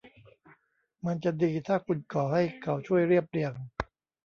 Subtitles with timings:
[1.05, 3.53] มันจะดีถ้าคุณขอให้เขาช่วยเรียบเรียง